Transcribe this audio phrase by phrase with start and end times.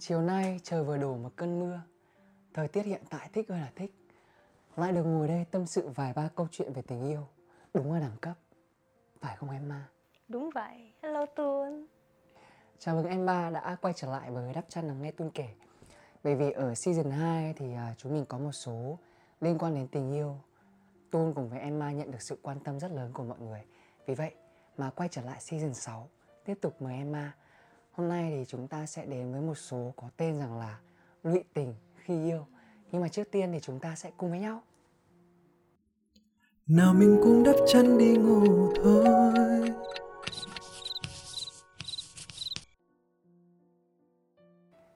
[0.00, 1.80] Chiều nay trời vừa đổ một cơn mưa.
[2.54, 3.94] Thời tiết hiện tại thích ơi là thích.
[4.76, 7.26] Lại được ngồi đây tâm sự vài ba câu chuyện về tình yêu.
[7.74, 8.34] Đúng là đẳng cấp.
[9.20, 9.88] Phải không em Ma?
[10.28, 11.86] Đúng vậy, hello Tuôn
[12.78, 15.48] Chào mừng em Ba đã quay trở lại với Đắp Chăn Nằm Nghe Tuôn Kể.
[16.24, 18.98] Bởi vì ở season 2 thì à, chúng mình có một số
[19.40, 20.36] liên quan đến tình yêu.
[21.10, 23.60] Tôn cùng với em Ma nhận được sự quan tâm rất lớn của mọi người.
[24.06, 24.34] Vì vậy
[24.76, 26.08] mà quay trở lại season 6
[26.44, 27.32] Tiếp tục mời em Ma
[27.90, 30.80] Hôm nay thì chúng ta sẽ đến với một số có tên rằng là
[31.22, 32.46] lụy tình khi yêu.
[32.92, 34.62] Nhưng mà trước tiên thì chúng ta sẽ cùng với nhau.
[36.66, 39.72] Nào mình cũng đắp chăn đi ngủ thôi.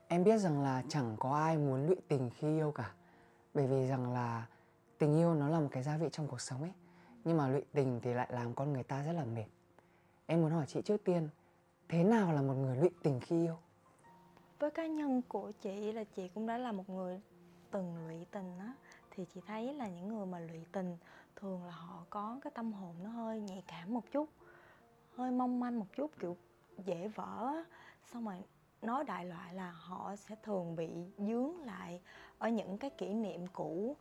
[0.09, 2.95] Em biết rằng là chẳng có ai muốn lụy tình khi yêu cả.
[3.55, 4.47] Bởi vì rằng là
[4.99, 6.73] tình yêu nó là một cái gia vị trong cuộc sống ấy.
[7.24, 9.47] Nhưng mà lụy tình thì lại làm con người ta rất là mệt.
[10.27, 11.29] Em muốn hỏi chị trước tiên
[11.88, 13.57] Thế nào là một người lụy tình khi yêu?
[14.59, 17.21] Với cá nhân của chị là chị cũng đã là một người
[17.71, 18.74] từng lụy tình á.
[19.10, 20.96] Thì chị thấy là những người mà lụy tình,
[21.37, 24.29] thường là họ có cái tâm hồn nó hơi nhạy cảm một chút,
[25.16, 26.37] Hơi mong manh một chút, kiểu
[26.85, 27.65] dễ vỡ á.
[28.12, 28.35] Xong rồi
[28.82, 32.01] nói đại loại là họ sẽ thường bị dướng lại
[32.38, 33.96] ở những cái kỷ niệm cũ.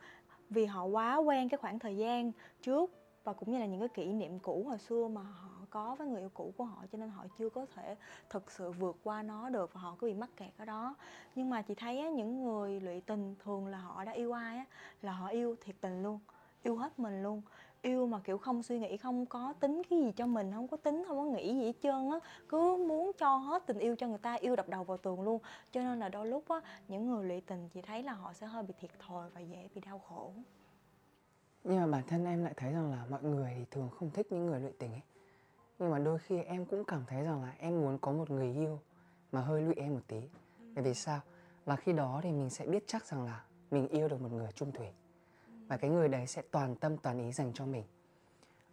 [0.49, 2.91] Vì họ quá quen cái khoảng thời gian trước
[3.23, 6.07] và cũng như là những cái kỷ niệm cũ hồi xưa mà họ có với
[6.07, 7.95] người yêu cũ của họ cho nên họ chưa có thể
[8.29, 10.95] thực sự vượt qua nó được và họ cứ bị mắc kẹt ở đó.
[11.35, 14.57] Nhưng mà chị thấy á, những người lụy tình thường là họ đã yêu ai
[14.57, 14.65] á
[15.01, 16.19] là họ yêu thiệt tình luôn
[16.63, 17.41] yêu hết mình luôn.
[17.81, 20.77] Yêu mà kiểu không suy nghĩ không có tính cái gì cho mình không có
[20.77, 24.07] tính không có nghĩ gì hết trơn á cứ muốn cho hết tình yêu cho
[24.07, 25.41] người ta yêu đập đầu vào tường luôn.
[25.71, 28.47] Cho nên là đôi lúc á những người lụy tình chị thấy là họ sẽ
[28.47, 30.33] hơi bị thiệt thòi và dễ bị đau khổ.
[31.63, 34.27] Nhưng mà bản thân em lại thấy rằng là mọi người thì thường không thích
[34.31, 35.01] những người lụy tình ấy.
[35.83, 38.53] Nhưng mà đôi khi em cũng cảm thấy rằng là em muốn có một người
[38.53, 38.79] yêu
[39.31, 40.21] mà hơi lụy em một tí.
[40.75, 41.19] Bởi vì sao?
[41.65, 44.51] Là khi đó thì mình sẽ biết chắc rằng là mình yêu được một người
[44.51, 44.87] trung thủy.
[45.67, 47.83] Và cái người đấy sẽ toàn tâm, toàn ý dành cho mình.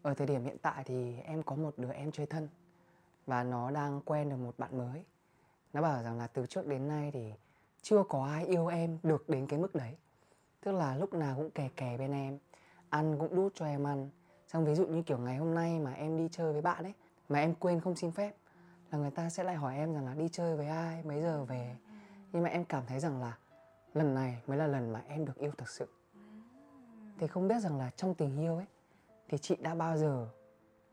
[0.03, 2.49] Ở thời điểm hiện tại thì em có một đứa em chơi thân
[3.27, 5.05] và nó đang quen được một bạn mới.
[5.73, 7.33] Nó bảo rằng là từ trước đến nay thì
[7.83, 9.97] chưa có ai yêu em được đến cái mức đấy.
[10.61, 12.39] Tức là lúc nào cũng kè kè bên em,
[12.89, 14.11] ăn cũng đút cho em ăn
[14.53, 16.95] xong ví dụ như kiểu ngày hôm nay mà em đi chơi với bạn ấy,
[17.29, 18.35] mà em quên không xin phép,
[18.91, 21.45] là người ta sẽ lại hỏi em rằng là đi chơi với ai, mấy giờ
[21.45, 21.77] về.
[22.33, 23.39] Nhưng mà em cảm thấy rằng là
[23.95, 25.89] lần này mới là lần mà em được yêu thực sự.
[27.19, 28.67] Thì không biết rằng là trong tình yêu ấy,
[29.29, 30.29] thì chị đã bao giờ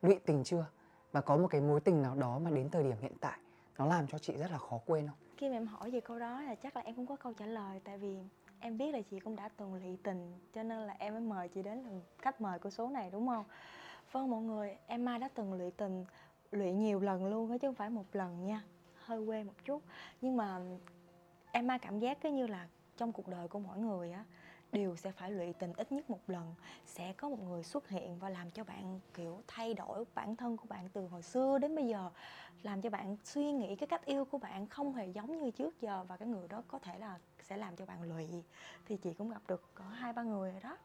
[0.01, 0.65] lụy tình chưa?
[1.11, 3.39] Và có một cái mối tình nào đó mà đến thời điểm hiện tại,
[3.77, 5.17] nó làm cho chị rất là khó quên không?
[5.37, 7.45] Khi mà em hỏi về câu đó là chắc là em cũng có câu trả
[7.45, 8.17] lời, tại vì
[8.59, 11.47] em biết là chị cũng đã từng lị tình, cho nên là em mới mời
[11.47, 13.45] chị đến làm khách mời của số này, đúng không?
[14.11, 16.05] Vâng mọi người, em mai đã từng lụy tình,
[16.51, 18.63] lụy nhiều lần luôn á, chứ không phải một lần nha.
[18.95, 19.83] Hơi quê một chút.
[20.21, 20.61] Nhưng mà
[21.51, 22.67] em mai cảm giác cứ như là
[22.97, 24.25] trong cuộc đời của mỗi người á
[24.71, 26.53] đều sẽ phải lụy tình ít nhất một lần.
[26.85, 30.57] Sẽ có một người xuất hiện và làm cho bạn, kiểu, thay đổi bản thân
[30.57, 32.09] của bạn từ hồi xưa đến bây giờ,
[32.63, 35.81] làm cho bạn suy nghĩ cái cách yêu của bạn không hề giống như trước
[35.81, 38.43] giờ và cái người đó có thể là sẽ làm cho bạn lụy.
[38.85, 40.77] Thì chị cũng gặp được có hai, ba người rồi đó.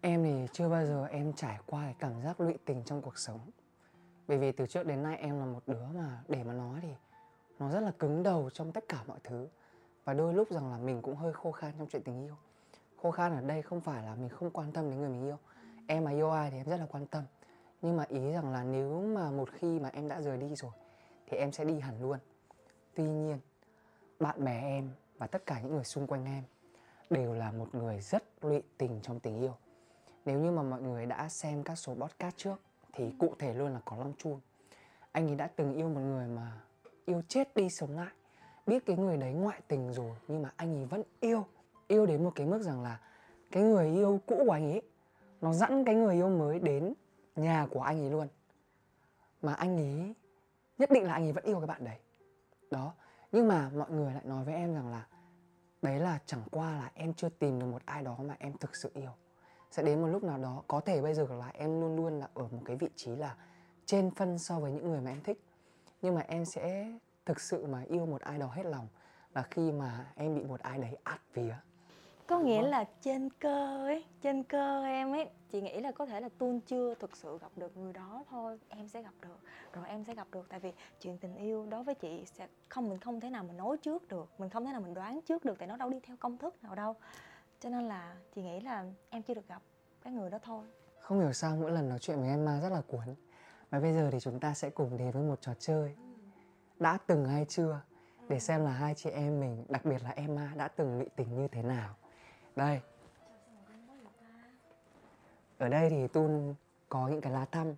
[0.00, 3.18] Em thì chưa bao giờ em trải qua cái cảm giác lụy tình trong cuộc
[3.18, 3.40] sống.
[4.28, 6.94] Bởi vì từ trước đến nay em là một đứa mà, để mà nói thì
[7.58, 9.48] nó rất là cứng đầu trong tất cả mọi thứ
[10.06, 12.34] và đôi lúc rằng là mình cũng hơi khô khan trong chuyện tình yêu.
[13.02, 15.36] Khô khan ở đây không phải là mình không quan tâm đến người mình yêu.
[15.86, 17.24] Em mà yêu ai thì em rất là quan tâm.
[17.82, 20.72] Nhưng mà ý rằng là nếu mà một khi mà em đã rời đi rồi,
[21.26, 22.18] thì em sẽ đi hẳn luôn.
[22.94, 23.38] Tuy nhiên,
[24.20, 26.42] bạn bè em và tất cả những người xung quanh em
[27.10, 29.56] đều là một người rất lụy tình trong tình yêu.
[30.24, 32.60] Nếu như mà mọi người đã xem các số podcast trước,
[32.92, 34.40] thì cụ thể luôn là có long chun
[35.16, 36.52] anh ấy đã từng yêu một người mà
[37.04, 38.12] yêu chết đi sống lại
[38.66, 41.46] biết cái người đấy ngoại tình rồi, nhưng mà anh ấy vẫn yêu
[41.88, 43.00] yêu đến một cái mức rằng là
[43.50, 44.82] cái người yêu cũ của anh ấy,
[45.40, 46.94] nó dẫn cái người yêu mới đến
[47.36, 48.28] nhà của anh ấy luôn.
[49.42, 50.14] Mà anh ấy
[50.78, 51.98] nhất định là anh ấy vẫn yêu cái bạn đấy.
[52.70, 52.94] Đó,
[53.32, 55.06] nhưng mà mọi người lại nói với em rằng là
[55.82, 58.76] đấy là chẳng qua là em chưa tìm được một ai đó mà em thực
[58.76, 59.10] sự yêu.
[59.70, 62.28] Sẽ đến một lúc nào đó, có thể bây giờ là em luôn luôn là
[62.34, 63.36] ở một cái vị trí là
[63.86, 65.40] trên phân so với những người mà em thích.
[66.02, 66.92] Nhưng mà em sẽ
[67.26, 68.88] thực sự mà yêu một ai đó hết lòng
[69.34, 71.54] là khi mà em bị một ai đấy át vía.
[72.26, 76.20] Có nghĩa là trên cơ ấy trên cơ em ấy chị nghĩ là có thể
[76.20, 79.38] là tuôn chưa thực sự gặp được người đó thôi em sẽ gặp được.
[79.72, 82.88] Rồi em sẽ gặp được tại vì chuyện tình yêu đối với chị sẽ không
[82.88, 85.44] mình không thể nào mình nói trước được mình không thể nào mình đoán trước
[85.44, 86.94] được tại nó đâu đi theo công thức nào đâu.
[87.60, 89.62] Cho nên là chị nghĩ là em chưa được gặp
[90.02, 90.64] cái người đó thôi.
[91.00, 93.14] Không hiểu sao mỗi lần nói chuyện với em mà rất là cuốn.
[93.70, 95.96] Và bây giờ thì chúng ta sẽ cùng đến với một trò chơi
[96.78, 97.80] đã từng hay chưa?
[98.28, 101.36] Để xem là hai chị em mình, đặc biệt là Emma, đã từng lụy tình
[101.36, 101.94] như thế nào.
[102.56, 102.80] Đây.
[105.58, 106.54] Ở đây thì Tun
[106.88, 107.74] có những cái lá thăm.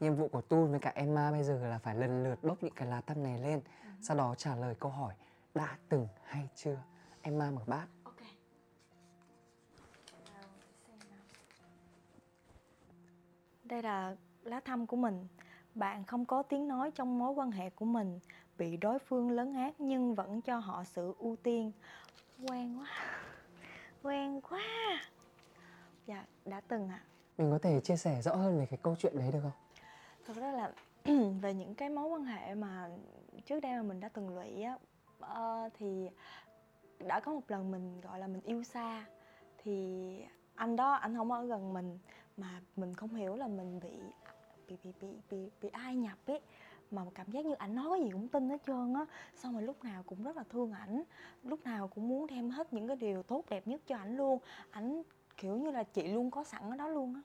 [0.00, 2.74] Nhiệm vụ của Tun với cả Emma bây giờ là phải lần lượt bốc những
[2.74, 3.60] cái lá thăm này lên.
[4.00, 5.14] Sau đó trả lời câu hỏi,
[5.54, 6.78] đã từng hay chưa?
[7.22, 7.86] Emma mở bát.
[13.64, 15.26] Đây là lá thăm của mình
[15.76, 18.20] bạn không có tiếng nói trong mối quan hệ của mình
[18.58, 21.72] bị đối phương lấn át nhưng vẫn cho họ sự ưu tiên.
[22.48, 22.88] Quen quá.
[24.02, 24.62] Quen quá.
[26.06, 27.02] Dạ đã từng ạ.
[27.38, 29.52] Mình có thể chia sẻ rõ hơn về cái câu chuyện đấy được không?
[30.24, 30.72] Thực ra là
[31.40, 32.88] về những cái mối quan hệ mà
[33.46, 34.78] trước đây mà mình đã từng lụy á
[35.20, 36.08] ờ, thì
[36.98, 39.04] đã có một lần mình gọi là mình yêu xa
[39.58, 40.24] thì
[40.54, 41.98] anh đó anh không ở gần mình
[42.36, 43.98] mà mình không hiểu là mình bị
[44.68, 46.40] bị bị bị bị, bị ai nhập ấy
[46.90, 49.06] mà cảm giác như ảnh nói cái gì cũng tin hết trơn á.
[49.34, 51.02] Xong rồi lúc nào cũng rất là thương ảnh
[51.42, 54.38] lúc nào cũng muốn đem hết những cái điều tốt đẹp nhất cho ảnh luôn.
[54.70, 55.02] Ảnh
[55.36, 57.20] kiểu như là chị luôn có sẵn ở đó luôn á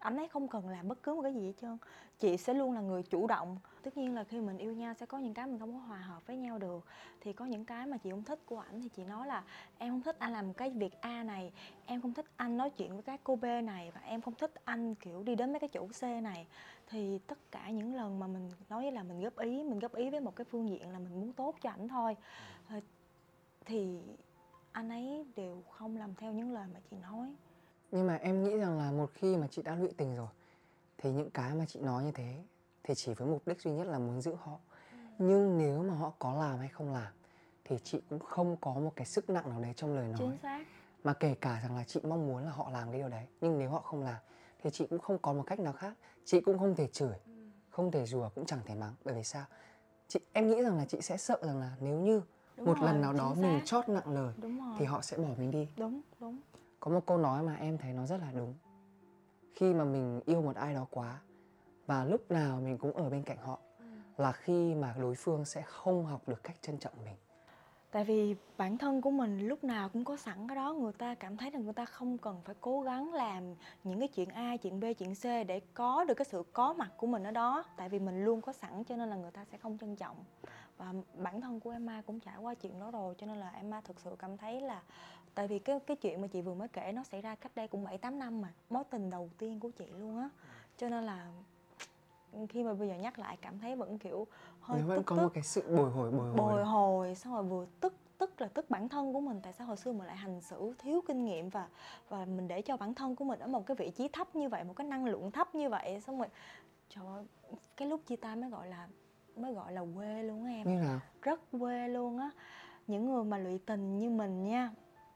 [0.00, 1.78] anh ấy không cần làm bất cứ một cái gì hết trơn.
[2.18, 3.58] Chị sẽ luôn là người chủ động.
[3.82, 5.98] Tất nhiên là khi mình yêu nhau sẽ có những cái mình không có hòa
[5.98, 6.84] hợp với nhau được.
[7.20, 9.44] Thì có những cái mà chị không thích của ảnh thì chị nói là
[9.78, 11.52] em không thích anh làm cái việc a này
[11.86, 14.52] em không thích anh nói chuyện với cái cô b này và em không thích
[14.64, 16.46] anh kiểu đi đến mấy cái chỗ c này.
[16.88, 20.10] Thì tất cả những lần mà mình nói là mình góp ý mình góp ý
[20.10, 22.16] với một cái phương diện là mình muốn tốt cho ảnh thôi.
[22.68, 22.80] Ờ,
[23.64, 24.00] thì
[24.72, 27.34] anh ấy đều không làm theo những lời mà chị nói
[27.90, 30.28] nhưng mà em nghĩ rằng là một khi mà chị đã lụy tình rồi
[30.98, 32.34] thì những cái mà chị nói như thế
[32.84, 34.58] thì chỉ với mục đích duy nhất là muốn giữ họ.
[35.18, 37.12] Nhưng nếu mà họ có làm hay không làm
[37.64, 40.18] thì chị cũng không có một cái sức nặng nào đấy trong lời nói.
[40.18, 40.64] chính xác.
[41.04, 43.58] Mà kể cả rằng là chị mong muốn là họ làm cái điều đấy nhưng
[43.58, 44.18] nếu họ không làm
[44.62, 45.94] thì chị cũng không có một cách nào khác.
[46.24, 47.18] Chị cũng không thể chửi
[47.70, 48.94] không thể rủa cũng chẳng thể mắng.
[49.04, 49.44] Bởi vì sao?
[50.08, 52.22] Chị em nghĩ rằng là chị sẽ sợ rằng là nếu như
[52.56, 53.66] Đúng một rồi, lần nào đó chính mình xác.
[53.66, 54.34] chót nặng lời
[54.78, 55.68] thì họ sẽ bỏ mình đi.
[55.76, 56.38] Đúng đúng
[56.80, 58.54] có một câu nói mà em thấy nó rất là đúng.
[59.54, 61.20] Khi mà mình yêu một ai đó quá,
[61.86, 63.58] và lúc nào mình cũng ở bên cạnh họ,
[64.16, 67.16] là khi mà đối phương sẽ không học được cách trân trọng mình.
[67.90, 71.14] Tại vì bản thân của mình lúc nào cũng có sẵn cái đó, người ta
[71.14, 73.54] cảm thấy là người ta không cần phải cố gắng làm
[73.84, 76.90] những cái chuyện a, chuyện b, chuyện c để có được cái sự có mặt
[76.96, 77.64] của mình ở đó.
[77.76, 80.16] Tại vì mình luôn có sẵn cho nên là người ta sẽ không trân trọng
[80.80, 83.80] và bản thân của Emma cũng trải qua chuyện đó rồi cho nên là Emma
[83.80, 84.82] thực sự cảm thấy là
[85.34, 87.68] tại vì cái cái chuyện mà chị vừa mới kể nó xảy ra cách đây
[87.68, 90.28] cũng 7 8 năm mà mối tình đầu tiên của chị luôn á.
[90.76, 91.26] Cho nên là
[92.48, 94.26] khi mà bây giờ nhắc lại cảm thấy vẫn kiểu
[94.60, 95.22] hơi nó vẫn tức có tức.
[95.22, 96.36] một cái sự bồi hồi bồi hồi.
[96.36, 99.40] Bồi hồi xong rồi vừa tức tức là tức bản thân của mình.
[99.42, 101.68] Tại sao hồi xưa mình lại hành xử thiếu kinh nghiệm và
[102.08, 104.48] và mình để cho bản thân của mình ở một cái vị trí thấp như
[104.48, 106.00] vậy một cái năng lượng thấp như vậy?
[106.00, 106.28] Xong rồi
[106.88, 107.24] trời ơi,
[107.76, 108.88] cái lúc chia tay mới gọi là
[109.42, 110.68] mới gọi là quê luôn á em.
[110.68, 112.30] Như nào rất quê luôn á.
[112.86, 114.70] Những người mà lụy tình như mình nha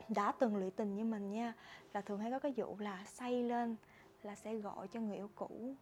[0.08, 1.52] đã từng lụy tình như mình nha
[1.92, 3.76] là thường hay có cái vụ là say lên
[4.22, 5.74] là sẽ gọi cho người yêu cũ.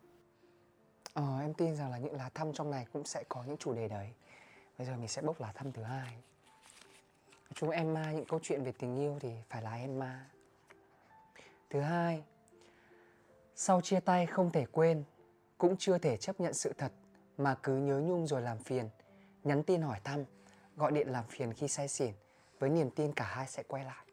[1.14, 3.74] Ờ em tin rằng là những lá thăm trong này cũng sẽ có những chủ
[3.74, 4.12] đề đấy.
[4.78, 6.14] Bây giờ mình sẽ bốc lá thăm thứ hai.
[7.54, 10.26] Chúng Emma những câu chuyện về tình yêu thì phải là Emma
[11.70, 12.22] thứ hai
[13.54, 15.04] sau chia tay không thể quên
[15.58, 16.92] cũng chưa thể chấp nhận sự thật
[17.38, 18.88] mà cứ nhớ nhung rồi làm phiền.
[19.44, 20.24] Nhắn tin hỏi thăm
[20.76, 22.14] gọi điện làm phiền khi say xỉn.
[22.58, 24.06] Với niềm tin cả hai sẽ quay lại.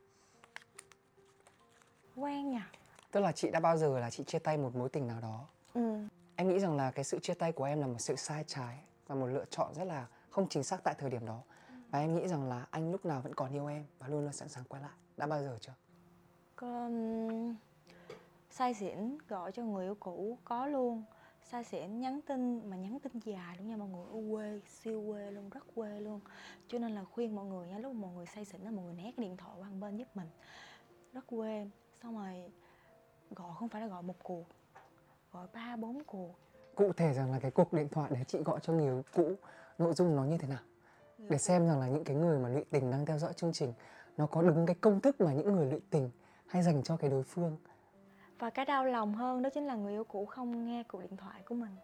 [2.15, 2.71] Quen nha
[3.11, 5.47] tức là chị đã bao giờ là chị chia tay một mối tình nào đó?
[5.73, 5.99] Ừ.
[6.35, 8.83] Em nghĩ rằng là cái sự chia tay của em là một sự sai trái
[9.07, 11.41] và một lựa chọn rất là không chính xác tại thời điểm đó.
[11.89, 14.33] Và em nghĩ rằng là anh lúc nào vẫn còn yêu em và luôn luôn
[14.33, 14.91] sẵn sàng quay lại.
[15.17, 15.73] Đã bao giờ chưa?
[16.55, 17.55] Con
[18.51, 21.03] say xỉn gọi cho người yêu cũ có luôn
[21.51, 25.03] say xỉn nhắn tin mà nhắn tin dài luôn nha mọi người ở quê siêu
[25.07, 26.19] quê luôn rất quê luôn.
[26.67, 28.93] Cho nên là khuyên mọi người nha lúc mọi người say xỉn là mọi người
[28.93, 30.27] né cái điện thoại qua bên giúp mình.
[31.13, 31.69] Rất quê.
[32.01, 32.51] Xong rồi
[33.35, 34.45] gọi không phải là gọi một cuộc
[35.31, 36.35] gọi ba bốn cuộc.
[36.75, 39.33] Cụ thể rằng là cái cuộc điện thoại đấy chị gọi cho người cũ
[39.77, 40.61] nội dung nó như thế nào?
[41.17, 43.73] Để xem rằng là những cái người mà lụy tình đang theo dõi chương trình
[44.17, 46.09] nó có đúng cái công thức mà những người lụy tình
[46.47, 47.57] hay dành cho cái đối phương
[48.39, 51.17] và cái đau lòng hơn đó chính là người yêu cũ không nghe cuộc điện
[51.17, 51.75] thoại của mình.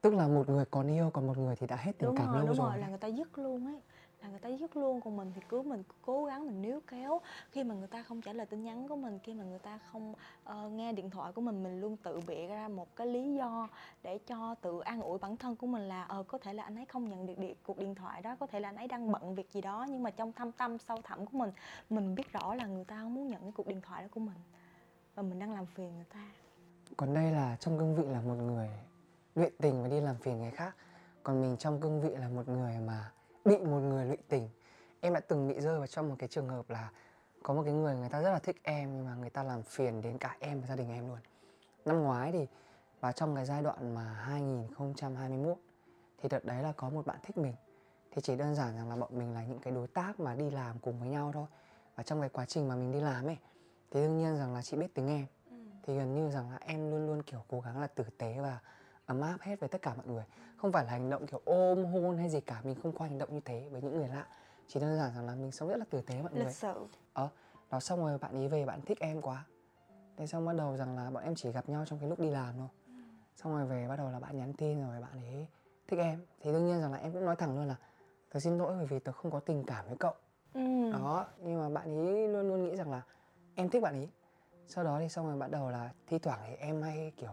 [0.00, 2.26] Tức là một người còn yêu còn một người thì đã hết tình đúng cảm
[2.26, 2.70] rồi lâu đúng rồi.
[2.70, 3.80] rồi là người ta dứt luôn ấy
[4.24, 7.20] là người ta dứt luôn còn mình thì cứ mình cố gắng mình níu kéo.
[7.50, 9.78] Khi mà người ta không trả lời tin nhắn của mình khi mà người ta
[9.92, 10.14] không
[10.50, 13.68] uh, nghe điện thoại của mình mình luôn tự bịa ra một cái lý do
[14.02, 16.76] để cho tự an ủi bản thân của mình là ờ có thể là anh
[16.76, 19.12] ấy không nhận được điện, cuộc điện thoại đó có thể là anh ấy đang
[19.12, 21.50] bận việc gì đó nhưng mà trong thâm tâm sâu thẳm của mình
[21.90, 24.20] mình biết rõ là người ta không muốn nhận cái cuộc điện thoại đó của
[24.20, 24.38] mình
[25.14, 26.30] và mình đang làm phiền người ta.
[26.96, 28.68] Còn đây là trong cương vị là một người
[29.34, 30.76] luyện tình và đi làm phiền người khác.
[31.22, 33.10] Còn mình trong cương vị là một người mà
[33.44, 34.48] bị một người lụy tình.
[35.00, 36.90] Em đã từng bị rơi vào trong một cái trường hợp là
[37.42, 39.62] có một cái người người ta rất là thích em nhưng mà người ta làm
[39.62, 41.18] phiền đến cả em và gia đình em luôn.
[41.84, 42.46] Năm ngoái thì
[43.00, 45.56] và trong cái giai đoạn mà 2021
[46.22, 47.54] thì đợt đấy là có một bạn thích mình.
[48.10, 50.50] Thì chỉ đơn giản rằng là bọn mình là những cái đối tác mà đi
[50.50, 51.46] làm cùng với nhau thôi.
[51.96, 53.38] Và trong cái quá trình mà mình đi làm ấy
[53.90, 55.26] thì đương nhiên rằng là chị biết tiếng em.
[55.82, 58.58] Thì gần như rằng là em luôn luôn kiểu cố gắng là tử tế và
[59.06, 60.24] ấm áp hết với tất cả mọi người.
[60.56, 63.18] Không phải là hành động kiểu ôm hôn hay gì cả mình không có hành
[63.18, 64.26] động như thế với những người lạ.
[64.68, 66.44] Chỉ đơn giản rằng là mình sống rất là tử tế mọi người.
[66.44, 67.28] lịch sự ờ
[67.70, 69.44] đó xong rồi bạn ấy về bạn thích em quá.
[70.16, 72.30] Thế xong bắt đầu rằng là bọn em chỉ gặp nhau trong cái lúc đi
[72.30, 72.68] làm thôi.
[73.36, 75.46] Xong rồi về bắt đầu là bạn nhắn tin rồi bạn ấy
[75.88, 76.26] thích em.
[76.40, 77.76] Thì đương nhiên rằng là em cũng nói thẳng luôn là
[78.30, 80.14] tớ xin lỗi bởi vì tớ không có tình cảm với cậu.
[80.54, 80.90] Ừ.
[80.92, 83.02] đó nhưng mà bạn ấy luôn luôn nghĩ rằng là
[83.54, 84.08] em thích bạn ấy.
[84.66, 87.32] Sau đó thì xong rồi bắt đầu là thi thoảng thì em hay kiểu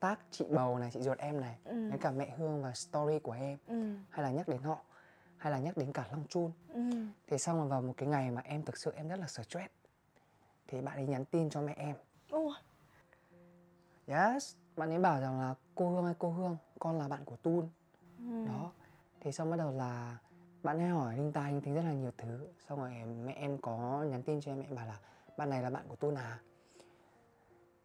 [0.00, 1.88] tác chị bầu này chị ruột em này Ừ.
[1.90, 3.58] với cả mẹ hương và story của em.
[3.66, 3.94] Ừ.
[4.10, 4.78] hay là nhắc đến họ
[5.36, 6.50] hay là nhắc đến cả long chun.
[6.68, 6.80] Ừ.
[7.26, 9.72] thì xong rồi vào một cái ngày mà em thực sự em rất là stress.
[10.68, 11.96] Thì bạn ấy nhắn tin cho mẹ em.
[12.30, 12.54] Ủa,
[14.06, 17.36] yes bạn ấy bảo rằng là cô hương ơi cô hương con là bạn của
[17.36, 17.68] tun.
[18.18, 18.46] Ừ.
[18.46, 18.72] đó.
[19.20, 20.16] Thì xong bắt đầu là
[20.62, 22.46] bạn ấy hỏi linh ta linh tính rất là nhiều thứ.
[22.68, 22.92] Xong rồi
[23.24, 24.98] mẹ em có nhắn tin cho em mẹ bảo là
[25.36, 26.38] bạn này là bạn của tun à?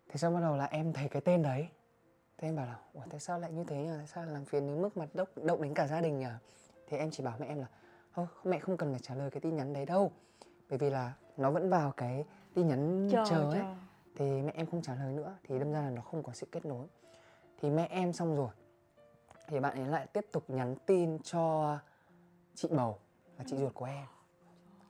[0.09, 1.67] Thế xong bắt đầu là em thấy cái tên đấy
[2.41, 3.91] thế em bảo là ủa tại sao lại như thế nhỉ?
[3.97, 6.25] Tại sao làm phiền đến mức mà động động đến cả gia đình nhỉ?
[6.87, 7.67] Thì em chỉ bảo mẹ em là
[8.13, 10.11] thôi mẹ không cần phải trả lời cái tin nhắn đấy đâu.
[10.69, 13.61] Bởi vì là nó vẫn vào cái tin nhắn chờ chờ ấy.
[13.61, 13.75] chờ.
[14.15, 16.47] Thì mẹ em không trả lời nữa thì đâm ra là nó không có sự
[16.51, 16.87] kết nối.
[17.59, 18.49] Thì mẹ em xong rồi
[19.47, 21.77] thì bạn ấy lại tiếp tục nhắn tin cho
[22.55, 22.97] chị bầu
[23.37, 24.05] là chị ruột của em.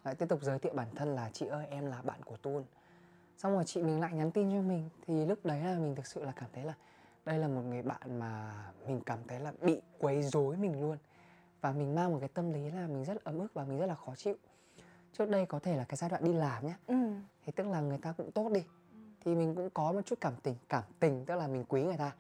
[0.04, 2.64] Lại tiếp tục giới thiệu bản thân là chị ơi em là bạn của tun.
[3.38, 6.08] Xong rồi chị mình lại nhắn tin cho mình thì lúc đấy là mình thực
[6.08, 6.74] sự là cảm thấy là
[7.26, 8.54] đây là một người bạn mà
[8.88, 10.98] mình cảm thấy là bị quấy rối mình luôn.
[11.62, 13.86] Và mình mang một cái tâm lý là mình rất ấm ức và mình rất
[13.86, 14.36] là khó chịu.
[15.14, 16.96] Trước đây có thể là cái giai đoạn đi làm nhé ừ.
[17.46, 18.64] thì tức là người ta cũng tốt đi.
[19.26, 21.98] Thì mình cũng có một chút cảm tình cảm tình tức là mình quý người
[21.98, 22.12] ta.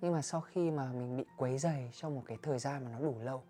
[0.00, 2.90] Nhưng mà sau khi mà mình bị quấy dày trong một cái thời gian mà
[2.90, 3.42] nó đủ lâu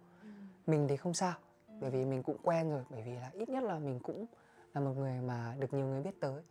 [0.67, 1.35] mình thì không sao.
[1.81, 4.27] Bởi vì mình cũng quen rồi bởi vì là ít nhất là mình cũng
[4.75, 6.43] là một người mà được nhiều người biết tới.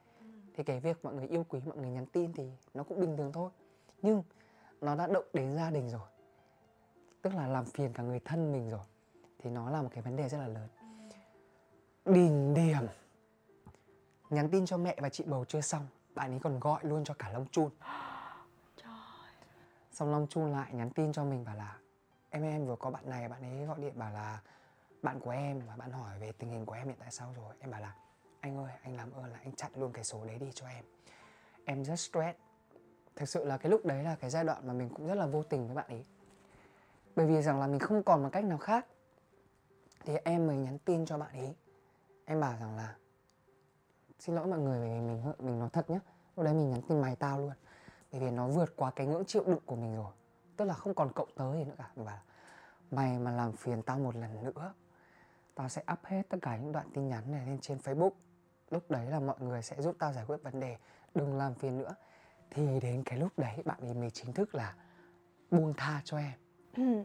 [0.56, 3.18] Thì cái việc mọi người yêu quý mọi người nhắn tin thì nó cũng bình
[3.18, 3.52] thường thôi
[4.04, 4.24] nhưng
[4.82, 6.08] nó đã động đến gia đình rồi.
[7.22, 8.86] Tức là làm phiền cả người thân mình rồi.
[9.40, 10.68] Thì nó là một cái vấn đề rất là lớn.
[12.06, 12.88] Đỉnh điểm.
[14.30, 17.14] Nhắn tin cho mẹ và chị bầu chưa xong bạn ấy còn gọi luôn cho
[17.14, 17.70] cả long chun.
[18.78, 18.92] Trời.
[19.92, 21.78] xong long chun lại nhắn tin cho mình bảo là
[22.30, 24.42] em em vừa có bạn này bạn ấy gọi điện bảo là
[25.02, 27.56] bạn của em và bạn hỏi về tình hình của em hiện tại sao rồi.
[27.60, 27.96] Em bảo là
[28.40, 30.86] anh ơi anh làm ơn là anh chặn luôn cái số đấy đi cho em.
[31.66, 32.38] Em rất stress
[33.16, 35.26] thực sự là cái lúc đấy là cái giai đoạn mà mình cũng rất là
[35.26, 36.06] vô tình với bạn ấy.
[37.16, 38.86] Bởi vì rằng là mình không còn một cách nào khác.
[40.06, 41.56] Thì em mới nhắn tin cho bạn ấy.
[42.26, 42.96] Em bảo rằng là,
[44.20, 46.00] xin lỗi mọi người vì mình mình nói thật nhé
[46.36, 47.54] lúc đấy mình nhắn tin mày tao luôn.
[48.12, 50.12] Bởi vì nó vượt qua cái ngưỡng chịu đựng của mình rồi.
[50.58, 51.92] Tức là không còn cậu tới gì nữa cả.
[51.96, 52.20] Mình bảo
[52.92, 54.74] mày mà làm phiền tao một lần nữa,
[55.56, 58.12] tao sẽ up hết tất cả những đoạn tin nhắn này lên trên facebook.
[58.70, 60.78] Lúc đấy là mọi người sẽ giúp tao giải quyết vấn đề.
[61.16, 61.96] Đừng làm phiền nữa
[62.54, 64.76] thì đến cái lúc đấy bạn ấy mới chính thức là
[65.52, 66.34] buông tha cho em
[66.78, 67.04] Ừ.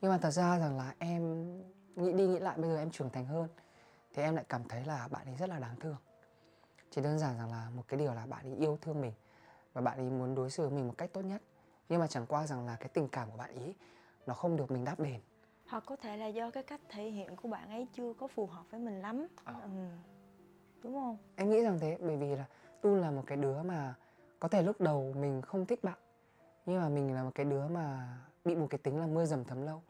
[0.00, 1.52] nhưng mà thật ra rằng là em
[1.96, 3.48] nghĩ đi nghĩ lại bây giờ em trưởng thành hơn
[4.14, 5.96] thì em lại cảm thấy là bạn ấy rất là đáng thương
[6.90, 9.12] chỉ đơn giản rằng là một cái điều là bạn ấy yêu thương mình
[9.72, 11.42] và bạn ấy muốn đối xử với mình một cách tốt nhất
[11.88, 13.74] nhưng mà chẳng qua rằng là cái tình cảm của bạn ấy
[14.26, 15.20] nó không được mình đáp đền
[15.68, 18.46] hoặc có thể là do cái cách thể hiện của bạn ấy chưa có phù
[18.46, 19.54] hợp với mình lắm Ờ.
[19.62, 19.68] ừ.
[20.82, 22.44] đúng không em nghĩ rằng thế bởi vì là
[22.80, 23.94] tu là một cái đứa mà
[24.42, 25.98] có thể lúc đầu mình không thích bạn
[26.66, 29.44] nhưng mà mình là một cái đứa mà bị một cái tính là mưa dầm
[29.44, 29.82] thấm lâu.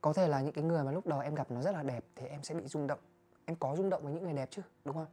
[0.00, 2.04] Có thể là những cái người mà lúc đầu em gặp nó rất là đẹp
[2.16, 2.98] thì em sẽ bị rung động.
[3.44, 5.06] Em có rung động với những người đẹp chứ đúng không?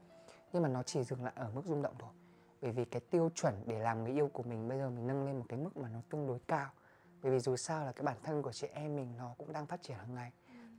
[0.54, 2.10] Nhưng mà nó chỉ dừng lại ở mức rung động thôi.
[2.62, 5.26] Bởi vì cái tiêu chuẩn để làm người yêu của mình bây giờ mình nâng
[5.26, 6.70] lên một cái mức mà nó tương đối cao.
[7.24, 9.66] Bởi vì dù sao là cái bản thân của chị em mình nó cũng đang
[9.66, 10.32] phát triển hàng ngày.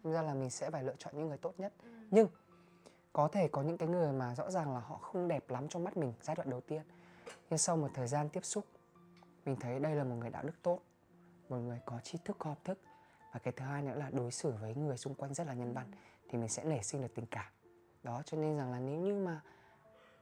[0.04, 1.72] Nên ra là mình sẽ phải lựa chọn những người tốt nhất.
[2.10, 2.28] Nhưng
[3.12, 5.84] có thể có những cái người mà rõ ràng là họ không đẹp lắm trong
[5.84, 6.82] mắt mình giai đoạn đầu tiên
[7.50, 8.64] nhưng sau một thời gian tiếp xúc,
[9.44, 10.80] mình thấy đây là một người đạo đức tốt,
[11.48, 12.78] một người có tri thức, có học thức.
[13.32, 15.72] Và cái thứ hai nữa là đối xử với người xung quanh rất là nhân
[15.72, 15.90] văn,
[16.28, 17.52] thì mình sẽ nảy sinh được tình cảm.
[18.02, 19.40] Đó, cho nên rằng là nếu như mà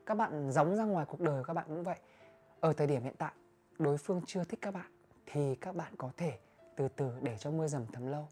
[0.06, 1.98] các bạn giống ra ngoài cuộc đời các bạn cũng vậy,
[2.60, 3.32] ở thời điểm hiện tại,
[3.78, 4.92] đối phương chưa thích các bạn,
[5.26, 6.38] thì các bạn có thể
[6.76, 8.28] từ từ để cho mưa dầm thấm lâu.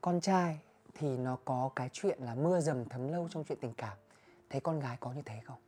[0.00, 0.60] Con trai
[0.94, 3.98] thì nó có cái chuyện là mưa dầm thấm lâu trong chuyện tình cảm.
[4.50, 5.58] Thấy con gái có như thế không?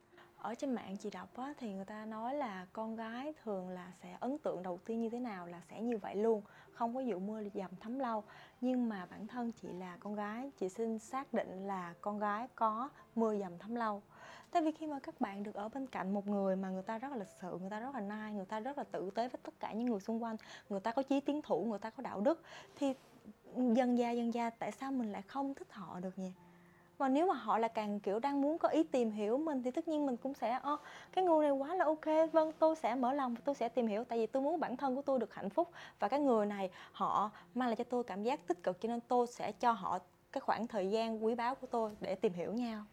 [0.42, 3.92] Ở trên mạng chị đọc á, thì người ta nói là con gái thường là
[4.02, 6.42] sẽ ấn tượng đầu tiên như thế nào là sẽ như vậy luôn
[6.73, 8.25] không có dụ mưa dầm thấm lâu.
[8.61, 12.49] Nhưng mà bản thân chị là con gái chị xin xác định là con gái
[12.54, 14.02] có mưa dầm thấm lâu.
[14.50, 16.99] Tại vì khi mà các bạn được ở bên cạnh một người mà người ta
[16.99, 19.28] rất là lịch sự người ta rất là nai người ta rất là tử tế
[19.28, 20.37] với tất cả những người xung quanh
[20.68, 22.42] người ta có chí tiến thủ người ta có đạo đức
[22.76, 22.94] thì
[23.56, 26.32] dần già dần già tại sao mình lại không thích họ được nhỉ?
[27.00, 29.71] Và nếu mà họ là càng, kiểu, đang muốn có ý tìm hiểu mình thì
[29.71, 30.76] tất nhiên mình cũng sẽ ơ
[31.12, 33.87] cái người này quá là ok vâng tôi sẽ mở lòng và tôi sẽ tìm
[33.87, 35.71] hiểu, tại vì tôi muốn bản thân của tôi được hạnh phúc.
[35.99, 39.00] Và cái người này họ mang lại cho tôi cảm giác tích cực cho nên
[39.00, 39.99] tôi sẽ cho họ
[40.33, 42.85] cái khoảng thời gian quý báu của tôi để tìm hiểu nhau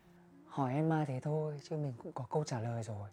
[0.47, 3.09] hỏi em ma thế thôi, chứ mình cũng có câu trả lời rồi.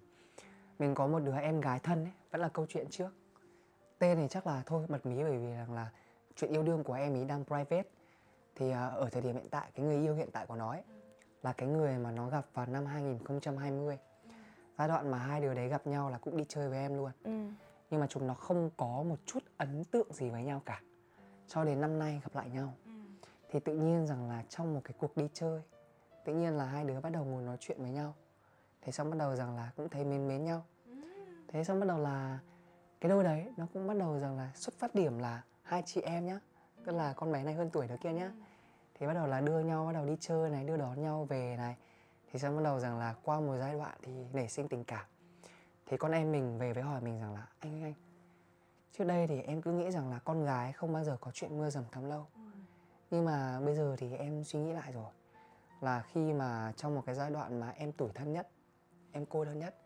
[0.79, 3.11] Mình có một đứa em gái thân ấy, vẫn là câu chuyện trước.
[3.99, 5.91] Tên này chắc là thôi, bật mí bởi vì rằng là
[6.37, 7.89] chuyện yêu đương của em ý đang private
[8.57, 10.83] thì uh, ở thời điểm hiện tại cái người yêu hiện tại của nó ấy,
[11.43, 13.99] là cái người mà nó gặp vào năm 2020
[14.79, 17.11] giai đoạn mà hai đứa đấy gặp nhau là cũng đi chơi với em luôn.
[17.25, 17.31] Ừ.
[17.91, 20.81] nhưng mà chúng nó không có một chút ấn tượng gì với nhau cả.
[21.49, 22.75] Cho đến năm nay gặp lại nhau.
[22.85, 22.91] Ừ.
[23.51, 25.63] thì tự nhiên rằng là trong một cái cuộc đi chơi
[26.25, 28.15] tự nhiên là hai đứa bắt đầu ngồi nói chuyện với nhau.
[28.83, 30.65] Thế xong bắt đầu rằng là cũng thấy mến mến nhau.
[31.49, 32.39] Thế xong bắt đầu là
[33.01, 36.01] cái đôi đấy nó cũng bắt đầu rằng là xuất phát điểm là hai chị
[36.01, 36.41] em nhá
[36.85, 38.33] tức là con bé này hơn tuổi đứa kia nhá.
[38.95, 41.57] Thì bắt đầu là đưa nhau bắt đầu đi chơi này đưa đón nhau về
[41.57, 41.77] này.
[42.33, 45.07] Thì xong bắt đầu rằng là qua một giai đoạn thì nảy sinh tình cảm.
[45.87, 47.95] Thì con em mình về với hỏi mình rằng là anh anh anh
[48.93, 51.59] trước đây thì em cứ nghĩ rằng là con gái không bao giờ có chuyện
[51.59, 52.27] mưa dầm thấm lâu.
[53.11, 55.13] Nhưng mà bây giờ thì em suy nghĩ lại rồi
[55.81, 58.49] là khi mà trong một cái giai đoạn mà em tủi thân nhất
[59.13, 59.77] em cô đơn nhất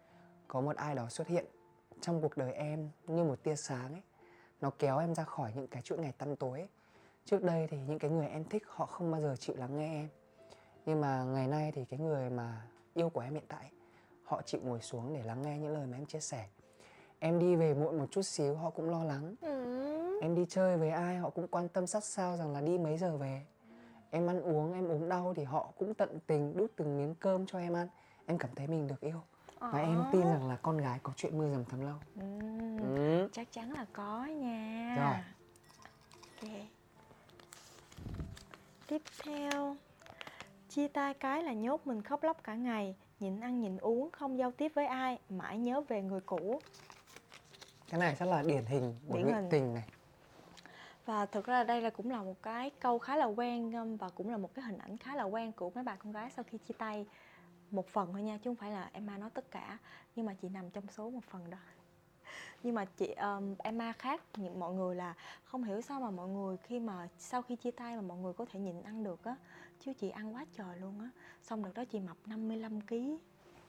[0.48, 1.44] có một ai đó xuất hiện
[2.00, 4.02] trong cuộc đời em như một tia sáng ấy
[4.60, 6.68] nó kéo em ra khỏi những cái chuỗi ngày tăm tối ấy.
[7.28, 9.94] Trước đây thì những cái người em thích họ không bao giờ chịu lắng nghe
[9.94, 10.08] em.
[10.86, 12.62] Nhưng mà ngày nay thì cái người mà
[12.94, 13.72] yêu của em hiện tại
[14.24, 16.46] họ chịu ngồi xuống để lắng nghe những lời mà em chia sẻ.
[17.18, 19.34] Em đi về muộn một chút xíu họ cũng lo lắng.
[19.40, 20.20] Ừ.
[20.22, 22.98] em đi chơi với ai họ cũng quan tâm sát sao rằng là đi mấy
[22.98, 23.46] giờ về.
[24.10, 27.46] Em ăn uống em ốm đau thì họ cũng tận tình đút từng miếng cơm
[27.46, 27.88] cho em ăn.
[28.26, 29.20] Em cảm thấy mình được yêu.
[29.60, 31.96] Và em tin rằng là con gái có chuyện mưa dầm thấm lâu.
[32.20, 32.22] Ừ.
[32.96, 33.28] ừ.
[33.32, 34.96] chắc chắn là có nha.
[34.98, 35.14] Rồi.
[36.40, 36.77] ok
[38.88, 39.76] tiếp theo
[40.68, 44.38] chia tay cái là nhốt mình khóc lóc cả ngày nhịn ăn nhịn uống không
[44.38, 46.60] giao tiếp với ai mãi nhớ về người cũ.
[47.90, 49.48] Cái này chắc là điển hình của Điển hình.
[49.50, 49.84] tình này.
[51.06, 54.08] Và thực ra đây là cũng là một cái câu khá là quen um, và
[54.08, 56.44] cũng là một cái hình ảnh khá là quen của mấy bạn con gái sau
[56.48, 57.06] khi chia tay
[57.70, 59.78] một phần thôi nha chứ không phải là Emma nói tất cả
[60.16, 61.58] nhưng mà chị nằm trong số một phần đó
[62.62, 66.28] nhưng mà chị um, Emma khác những mọi người là không hiểu sao mà mọi
[66.28, 69.24] người khi mà sau khi chia tay mà mọi người có thể nhịn ăn được
[69.24, 69.36] á.
[69.80, 71.10] Chứ chị ăn quá trời luôn á.
[71.42, 73.16] Xong đợt đó chị mập 55 kg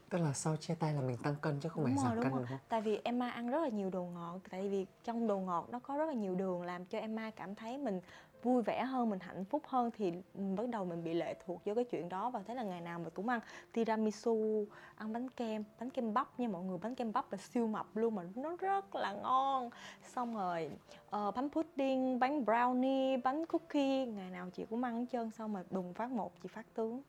[0.10, 2.32] tức là sau chia tay là mình tăng cân chứ không phải giảm đúng cân
[2.32, 2.40] rồi.
[2.40, 2.58] đúng không?
[2.70, 5.80] Tại vì Emma ăn rất là nhiều đồ ngọt tại vì trong đồ ngọt nó
[5.80, 8.02] có rất là nhiều đường làm cho Emma cảm thấy mình
[8.44, 11.74] vui vẻ hơn mình hạnh phúc hơn thì bắt đầu mình bị lệ thuộc vô
[11.76, 12.30] cái chuyện đó.
[12.30, 13.40] Và thế là ngày nào mình cũng ăn
[13.74, 16.78] tiramisu ăn bánh kem bánh kem bắp nha mọi người.
[16.78, 19.70] Bánh kem bắp là siêu mập luôn mà nó rất là ngon.
[20.08, 20.72] Xong rồi
[21.06, 24.06] uh, bánh pudding bánh brownie bánh cookie.
[24.06, 27.02] Ngày nào chị cũng ăn hết trơn xong rồi đùng phát một chị phát tướng.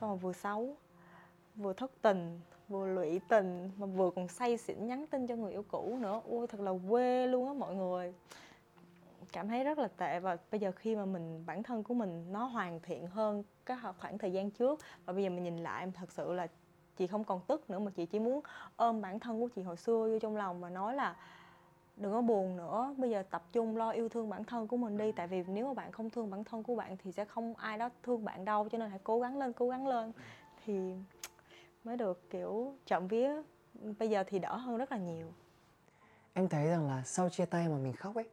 [0.00, 0.76] Xong rồi vừa xấu
[1.56, 5.52] vừa thất tình vừa lụy tình mà vừa còn say xỉn nhắn tin cho người
[5.52, 6.20] yêu cũ nữa.
[6.24, 8.14] Ui thật là quê luôn á mọi người
[9.32, 12.32] cảm thấy rất là tệ và bây giờ khi mà mình, bản thân của mình
[12.32, 15.82] nó hoàn thiện hơn cái khoảng thời gian trước và bây giờ mình nhìn lại
[15.82, 16.46] em thật sự là
[16.96, 18.40] chị không còn tức nữa mà chị chỉ muốn
[18.76, 21.16] ôm bản thân của chị hồi xưa vô trong lòng và nói là
[21.96, 24.98] đừng có buồn nữa, bây giờ tập trung lo yêu thương bản thân của mình
[24.98, 27.54] đi, tại vì nếu mà bạn không thương bản thân của bạn thì sẽ không
[27.54, 30.12] ai đó thương bạn đâu, cho nên hãy cố gắng lên, cố gắng lên.
[30.64, 30.94] Thì
[31.84, 33.42] mới được, kiểu chậm vía,
[33.98, 35.26] bây giờ thì đỡ hơn rất là nhiều.
[36.32, 38.28] Em thấy rằng là sau chia tay mà mình khóc ấy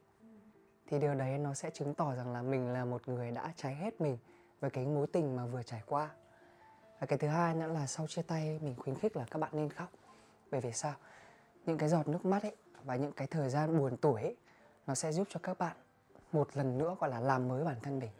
[0.87, 3.75] thì điều đấy nó sẽ chứng tỏ rằng là mình là một người đã cháy
[3.75, 4.17] hết mình
[4.59, 6.09] với cái mối tình mà vừa trải qua.
[6.99, 9.51] Và cái thứ hai nữa là sau chia tay mình khuyến khích là các bạn
[9.53, 9.89] nên khóc.
[10.51, 10.93] Bởi vì sao?
[11.65, 14.35] Những cái giọt nước mắt ấy và những cái thời gian buồn tuổi ấy
[14.87, 15.77] nó sẽ giúp cho các bạn
[16.31, 18.11] một lần nữa gọi là làm mới bản thân mình.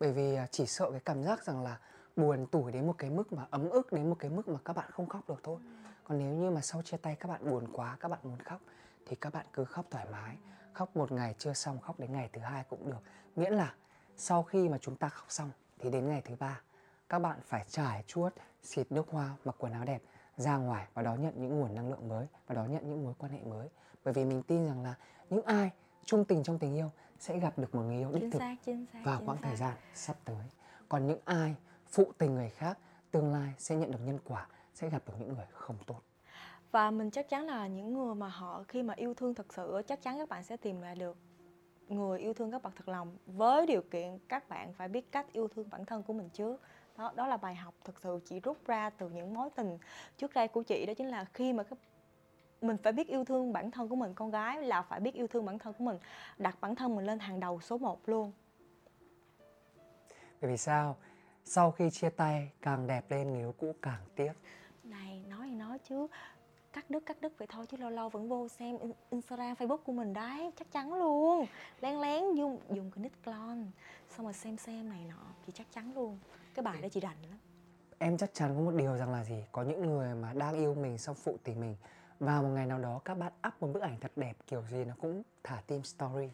[0.00, 1.78] Bởi vì à, chỉ sợ cái cảm giác rằng là
[2.16, 4.76] buồn tủi đến một cái mức mà ấm ức đến một cái mức mà các
[4.76, 5.58] bạn không khóc được thôi.
[6.04, 8.60] Còn nếu như mà sau chia tay các bạn buồn quá các bạn muốn khóc
[9.06, 10.36] thì các bạn cứ khóc thoải mái
[10.74, 13.02] khóc một ngày chưa xong khóc đến ngày thứ hai cũng được.
[13.36, 13.74] Miễn là
[14.16, 16.60] sau khi mà chúng ta khóc xong thì đến ngày thứ ba
[17.08, 20.02] các bạn phải trải chuốt xịt nước hoa mặc quần áo đẹp
[20.36, 23.14] ra ngoài và đón nhận những nguồn năng lượng mới và đón nhận những mối
[23.18, 23.68] quan hệ mới.
[24.04, 24.94] Bởi vì mình tin rằng là
[25.30, 25.70] những ai
[26.04, 28.86] trung tình trong tình yêu sẽ gặp được một người yêu đích thực xác chính
[28.92, 29.48] xác vào quãng xác.
[29.48, 30.44] thời gian sắp tới.
[30.88, 31.54] Còn những ai
[31.88, 32.78] phụ tình người khác
[33.10, 36.00] tương lai sẽ nhận được nhân quả sẽ gặp được những người không tốt
[36.74, 39.82] và mình chắc chắn là những người mà họ khi mà yêu thương thật sự
[39.86, 41.16] chắc chắn các bạn sẽ tìm lại được
[41.88, 45.26] người yêu thương các bạn thật lòng với điều kiện các bạn phải biết cách
[45.32, 46.60] yêu thương bản thân của mình trước.
[46.96, 49.78] Đó đó là bài học thực sự chị rút ra từ những mối tình
[50.16, 51.78] trước đây của chị đó chính là khi mà các
[52.60, 55.26] mình phải biết yêu thương bản thân của mình con gái là phải biết yêu
[55.26, 55.98] thương bản thân của mình
[56.38, 58.32] đặt bản thân mình lên hàng đầu số 1 luôn.
[60.40, 60.96] Bởi vì sao?
[61.44, 64.32] Sau khi chia tay càng đẹp lên yêu cũ càng tiếc.
[64.84, 66.06] Này nói thì nói chứ
[66.74, 68.78] cắt đứt cắt đứt vậy thôi chứ lâu lâu vẫn vô xem
[69.10, 71.46] Instagram Facebook của mình đấy chắc chắn luôn.
[71.80, 73.64] Lén lén dùng dùng cái nick clone
[74.16, 76.18] xong rồi xem xem này nọ thì chắc chắn luôn.
[76.54, 77.38] Cái bài đó chị rành lắm.
[77.98, 79.44] Em chắc chắn có một điều rằng là gì?
[79.52, 81.76] Có những người mà đang yêu mình xong phụ tình mình
[82.20, 84.84] vào một ngày nào đó các bạn up một bức ảnh thật đẹp kiểu gì
[84.84, 86.28] nó cũng thả tim story.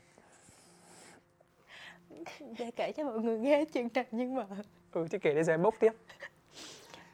[2.58, 4.46] Để kể cho mọi người nghe chuyện này nhưng mà
[4.92, 5.92] ừ chứ kể giờ em bốc tiếp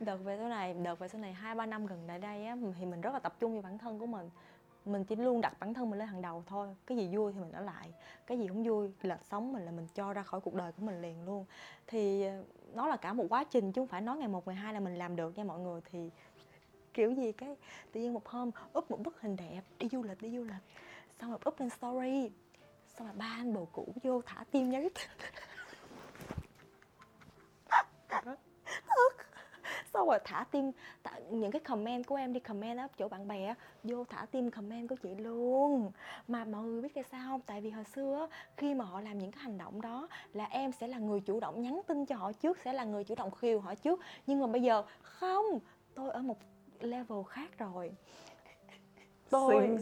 [0.01, 2.57] đợt về sau này, đợt về sau này hai, ba năm gần đây đây á,
[2.79, 4.31] thì mình rất là tập trung vào bản thân của mình.
[4.85, 7.41] Mình chỉ luôn đặt bản thân mình lên hàng đầu thôi, cái gì vui thì
[7.41, 7.93] mình ở lại,
[8.27, 10.83] cái gì không vui là sống mình là mình cho ra khỏi cuộc đời của
[10.83, 11.45] mình liền luôn.
[11.87, 14.57] Thì ờ, nó là cả một quá trình chứ không phải nói ngày một, ngày
[14.57, 15.81] hai là mình làm được nha mọi người.
[15.91, 16.11] Thì
[16.95, 17.57] kiểu gì cái
[17.93, 20.63] tự nhiên một hôm úp một bức hình đẹp, đi du lịch, đi du lịch,
[21.21, 22.31] xong rồi úp lên story,
[22.99, 24.89] xong rồi ba anh bồ cũ vô thả tim nhắn
[29.97, 30.71] xong rồi thả tim
[31.05, 33.55] thả, những cái comment của em đi comment á chỗ bạn bè
[33.85, 35.93] vô thả tim comment của chị luôn.
[36.29, 37.41] Mà mọi người biết tại sao không?
[37.47, 40.73] Tại vì hồi xưa khi mà họ làm những cái hành động đó là em
[40.73, 43.31] sẽ là người chủ động nhắn tin cho họ trước sẽ là người chủ động
[43.31, 44.01] khiêu họ trước.
[44.27, 45.45] Nhưng mà bây giờ không
[45.95, 46.39] tôi ở một
[46.81, 47.93] level khác rồi.
[49.31, 49.79] Tôi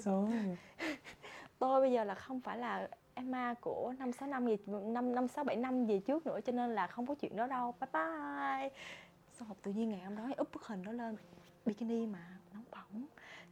[1.58, 5.28] tôi bây giờ là không phải là Emma của năm sáu năm gì năm năm
[5.28, 7.74] sáu bảy năm gì trước nữa cho nên là không có chuyện đó đâu.
[7.80, 8.70] Bye bye
[9.38, 11.16] xong rồi tự nhiên ngày hôm đó up bức hình đó lên
[11.66, 13.06] bikini mà nóng bỏng.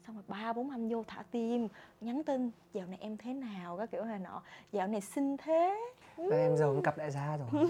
[0.07, 1.69] Xong rồi ba bốn anh vô thả tim
[2.01, 3.77] nhắn tin dạo này em thế nào?
[3.77, 4.43] các kiểu này nọ.
[4.73, 5.81] Dạo này xinh thế.
[6.17, 7.49] Và em giờ cũng cặp đại gia rồi.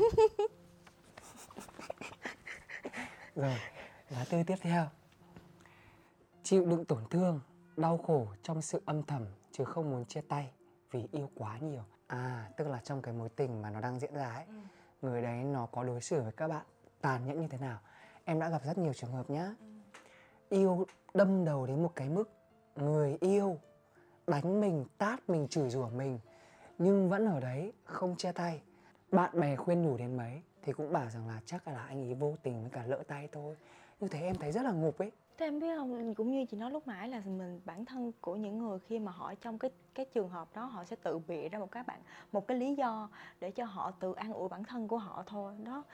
[3.36, 3.56] Rồi
[4.10, 4.86] lá tư tiếp theo.
[6.42, 7.40] Chịu đựng tổn thương
[7.76, 10.50] đau khổ trong sự âm thầm chứ không muốn chia tay
[10.90, 11.82] vì yêu quá nhiều.
[12.06, 14.54] À tức là trong cái mối tình mà nó đang diễn ra ấy ừ.
[15.02, 16.64] người đấy nó có đối xử với các bạn
[17.00, 17.78] tàn nhẫn như thế nào
[18.32, 19.54] em đã gặp rất nhiều trường hợp nhá.
[20.48, 22.30] Yêu đâm đầu đến một cái mức
[22.76, 23.58] người yêu
[24.26, 26.18] đánh mình, tát mình, chửi rủa mình,
[26.78, 28.62] nhưng vẫn ở đấy, không chia tay.
[29.10, 32.14] Bạn bè khuyên nhủ đến mấy, thì cũng bảo rằng là chắc là anh ấy
[32.14, 33.56] vô tình với cả lỡ tay thôi.
[34.00, 35.12] Như thế em thấy rất là ngục ấy.
[35.38, 38.36] Thế em biết không, cũng như chị nói lúc nãy là mình bản thân của
[38.36, 41.48] những người khi mà họ trong cái cái trường hợp đó họ sẽ tự bịa
[41.48, 42.00] ra một cái bạn
[42.32, 43.08] một cái lý do
[43.40, 45.54] để cho họ tự an ủi bản thân của họ thôi.
[45.64, 45.84] Đó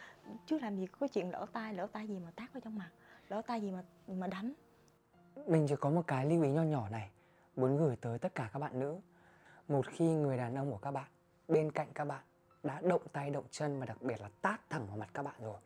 [0.46, 2.90] chứ làm gì có chuyện lỡ tay lỡ tay gì mà tát vào trong mặt
[3.28, 4.52] lỡ tay gì mà mà đánh.
[5.46, 7.10] Mình chỉ có một cái lưu ý nho nhỏ này
[7.56, 8.96] muốn gửi tới tất cả các bạn nữ.
[9.68, 11.08] Một khi người đàn ông của các bạn
[11.48, 12.22] bên cạnh các bạn
[12.62, 15.34] đã động tay động chân và đặc biệt là tát thẳng vào mặt các bạn
[15.42, 15.56] rồi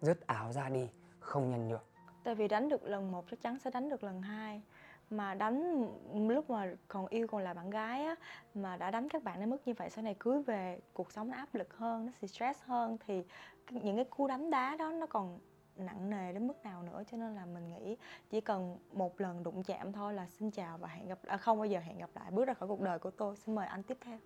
[0.00, 0.88] dứt áo ra đi
[1.20, 1.84] không nhân nhượng
[2.24, 4.62] tại vì đánh được lần một chắc chắn sẽ đánh được lần hai.
[5.10, 5.88] Mà đánh
[6.28, 8.14] lúc mà còn yêu còn là bạn gái á
[8.54, 11.30] mà đã đánh các bạn đến mức như vậy sau này cưới về cuộc sống
[11.30, 13.22] nó áp lực hơn nó stress hơn thì
[13.70, 15.38] những cái cú đánh đá đó nó còn
[15.76, 17.02] nặng nề đến mức nào nữa.
[17.10, 17.96] Cho nên là mình nghĩ
[18.30, 21.58] chỉ cần một lần đụng chạm thôi là xin chào và hẹn gặp à, không
[21.58, 23.36] bao giờ hẹn gặp lại bước ra khỏi cuộc đời của tôi.
[23.36, 24.18] Xin mời anh tiếp theo.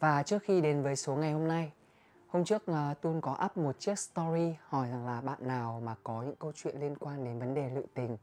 [0.00, 1.72] Và trước khi đến với số ngày hôm nay
[2.30, 5.96] Hôm trước uh, Tun có up một chiếc story hỏi rằng là bạn nào mà
[6.04, 8.16] có những câu chuyện liên quan đến vấn đề lự tình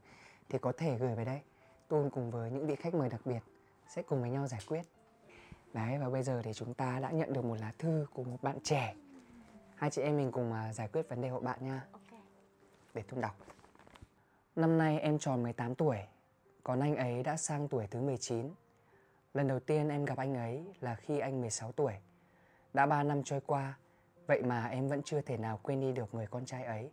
[0.48, 1.40] thì có thể gửi về đây.
[1.88, 3.40] Tun cùng với những vị khách mời đặc biệt
[3.88, 4.82] sẽ cùng với nhau giải quyết.
[5.72, 8.36] Đấy và bây giờ thì chúng ta đã nhận được một lá thư của một
[8.42, 8.94] bạn trẻ.
[9.74, 11.86] Hai chị em mình cùng uh, giải quyết vấn đề hộ bạn nha.
[11.92, 12.20] Okay.
[12.94, 13.36] Để Tun đọc.
[14.56, 15.98] Năm nay em tròn 18 tuổi,
[16.64, 18.50] còn anh ấy đã sang tuổi thứ 19.
[19.34, 21.92] Lần đầu tiên em gặp anh ấy là khi anh 16 tuổi.
[22.72, 23.74] Đã 3 năm trôi qua,
[24.28, 26.90] Vậy mà em vẫn chưa thể nào quên đi được người con trai ấy.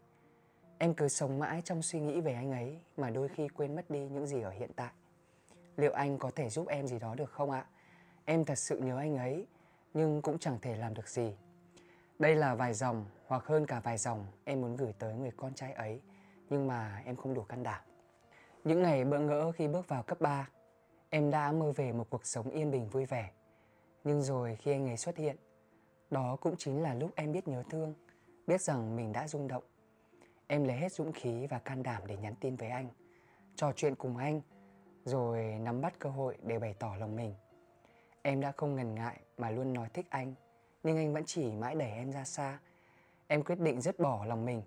[0.78, 3.89] Em cứ sống mãi trong suy nghĩ về anh ấy mà đôi khi quên mất
[3.89, 4.91] đi những gì ở hiện tại.
[5.78, 7.65] Liệu anh có thể giúp em gì đó được không ạ?
[8.26, 9.48] Em thật sự nhớ anh ấy,
[9.93, 11.36] nhưng cũng chẳng thể làm được gì.
[12.19, 15.54] Đây là vài dòng hoặc hơn cả vài dòng em muốn gửi tới người con
[15.54, 16.02] trai ấy,
[16.50, 17.82] nhưng mà em không đủ can đảm.
[18.63, 20.50] Những ngày bỡ ngỡ khi bước vào cấp 3,
[21.10, 23.32] em đã mơ về một cuộc sống yên bình vui vẻ.
[24.04, 25.36] Nhưng rồi khi anh ấy xuất hiện,
[26.10, 27.94] đó cũng chính là lúc em biết nhớ thương,
[28.48, 29.63] biết rằng mình đã rung động.
[30.48, 32.89] Em lấy hết dũng khí và can đảm để nhắn tin với anh,
[33.56, 34.41] trò chuyện cùng anh,
[35.06, 37.34] rồi nắm bắt cơ hội để bày tỏ lòng mình.
[38.22, 40.34] Em đã không ngần ngại mà luôn nói thích anh,
[40.84, 42.60] nhưng anh vẫn chỉ mãi đẩy em ra xa.
[43.28, 44.62] Em quyết định dứt bỏ lòng mình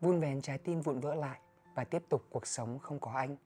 [0.00, 1.38] vun vén trái tim vụn vỡ lại
[1.74, 3.36] và tiếp tục cuộc sống không có anh.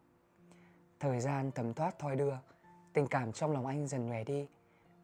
[1.01, 2.35] Thời gian thấm thoát thoi đưa,
[2.93, 4.49] tình cảm trong lòng anh dần nhòe đi.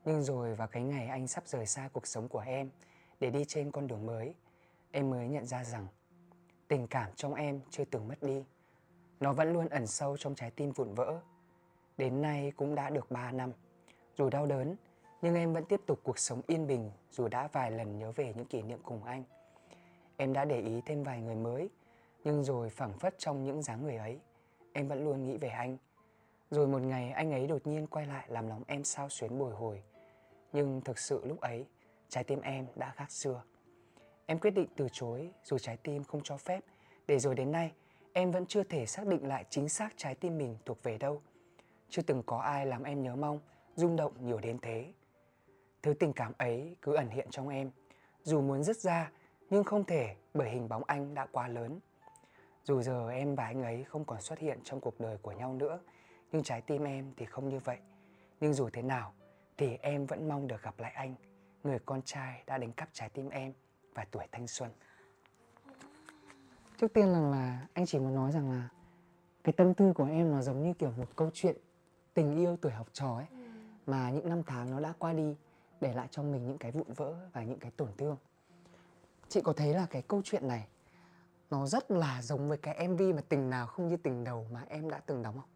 [0.05, 2.71] Nhưng rồi vào cái ngày anh sắp rời xa cuộc sống của em
[3.21, 4.35] để đi trên con đường mới,
[4.91, 5.87] em mới nhận ra rằng
[6.69, 8.45] tình cảm trong em chưa từng mất đi.
[9.21, 11.21] Nó vẫn luôn ẩn sâu trong trái tim vụn vỡ.
[11.97, 13.53] Đến nay cũng đã được 3 năm.
[14.17, 14.77] Dù đau đớn,
[15.23, 18.33] nhưng em vẫn tiếp tục cuộc sống yên bình dù đã vài lần nhớ về
[18.37, 19.25] những kỷ niệm cùng anh.
[20.17, 21.71] Em đã để ý thêm vài người mới,
[22.25, 24.21] nhưng rồi phảng phất trong những dáng người ấy,
[24.73, 25.77] em vẫn luôn nghĩ về anh.
[26.51, 29.55] Rồi một ngày anh ấy đột nhiên quay lại làm lòng em sao xuyến bồi
[29.55, 29.83] hồi.
[30.53, 31.67] Nhưng thực sự lúc ấy,
[32.09, 33.43] trái tim em đã khác xưa.
[34.27, 36.61] Em quyết định từ chối dù trái tim không cho phép,
[37.07, 37.73] để rồi đến nay
[38.13, 41.23] em vẫn chưa thể xác định lại chính xác trái tim mình thuộc về đâu.
[41.89, 43.41] Chưa từng có ai làm em nhớ mong,
[43.75, 44.93] rung động nhiều đến thế.
[45.83, 47.71] Thứ tình cảm ấy cứ ẩn hiện trong em,
[48.23, 49.11] dù muốn dứt ra
[49.51, 51.81] nhưng không thể bởi hình bóng anh đã quá lớn.
[52.65, 55.55] Dù giờ em và anh ấy không còn xuất hiện trong cuộc đời của nhau
[55.55, 55.81] nữa,
[56.33, 57.79] nhưng trái tim em thì không như vậy.
[58.41, 59.13] Nhưng dù thế nào
[59.57, 61.15] thì em vẫn mong được gặp lại anh,
[61.65, 63.53] người con trai đã đánh cắp trái tim em
[63.95, 64.71] và tuổi thanh xuân.
[66.81, 68.69] Trước tiên là là anh chỉ muốn nói rằng là
[69.45, 71.57] cái tâm tư của em nó giống như kiểu một câu chuyện
[72.15, 73.27] tình yêu tuổi học trò ấy
[73.87, 75.37] mà những năm tháng nó đã qua đi
[75.81, 78.17] để lại cho mình những cái vụn vỡ và những cái tổn thương
[79.29, 80.69] chị có thấy là cái câu chuyện này
[81.51, 84.65] nó rất là giống với cái mv mà tình nào không như tình đầu mà
[84.69, 85.49] em đã từng đóng không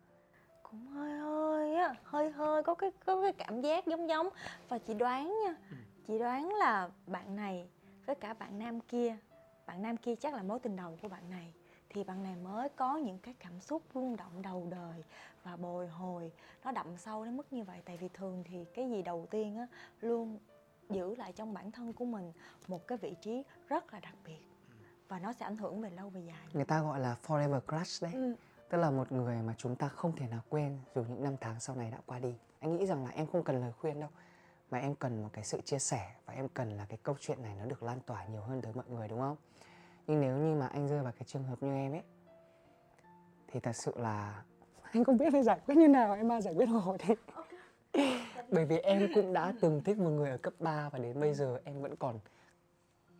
[1.87, 4.29] á hơi hơi có cái có cái cảm giác giống giống.
[4.69, 5.77] Và chị đoán nha Ừ.
[6.07, 7.69] chị đoán là bạn này
[8.07, 9.17] với cả bạn nam kia
[9.67, 11.53] bạn nam kia chắc là mối tình đầu của bạn này
[11.89, 15.05] thì bạn này mới có những cái cảm xúc rung động đầu đời
[15.45, 16.33] và bồi hồi.
[16.65, 19.57] Nó đậm sâu đến mức như vậy tại vì thường thì cái gì đầu tiên
[19.57, 19.67] á
[20.01, 20.39] luôn
[20.91, 22.33] giữ lại trong bản thân của mình
[22.69, 24.41] một cái vị trí rất là đặc biệt.
[25.09, 26.47] Và nó sẽ ảnh hưởng về lâu về dài.
[26.53, 28.13] Người ta gọi là forever crush đấy.
[28.15, 28.35] Ừ
[28.69, 31.61] tức là một người mà chúng ta không thể nào quên dù những năm tháng
[31.61, 32.35] sau này đã qua đi.
[32.59, 34.11] Anh nghĩ rằng là em không cần lời khuyên đâu,
[34.71, 37.43] mà em cần một cái sự chia sẻ và em cần là cái câu chuyện
[37.43, 39.37] này nó được lan tỏa nhiều hơn tới mọi người, đúng không?
[40.07, 42.03] Nhưng nếu như mà anh rơi vào cái trường hợp như em ấy,
[43.49, 44.43] thì thật sự là
[44.83, 47.15] anh không biết phải giải quyết như nào, em mà giải quyết hộ đi
[48.51, 51.35] bởi vì em cũng đã từng thích một người ở cấp 3 và đến bây
[51.35, 52.19] giờ em vẫn còn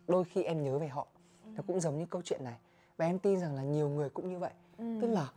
[0.07, 1.07] đôi khi em nhớ về họ.
[1.45, 2.59] Nó cũng giống như câu chuyện này.
[2.97, 4.51] Và em tin rằng là nhiều người cũng như vậy.
[4.77, 4.83] Ừ.
[5.01, 5.31] tức là